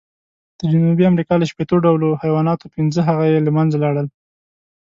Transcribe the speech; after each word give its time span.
د 0.59 0.61
جنوبي 0.71 1.03
امریکا 1.11 1.33
له 1.37 1.45
شپېتو 1.51 1.75
ډولو 1.85 2.09
حیواناتو، 2.21 2.71
پینځه 2.73 3.01
هغه 3.09 3.23
یې 3.31 3.39
له 3.45 3.51
منځه 3.57 3.77
لاړل. 3.83 4.07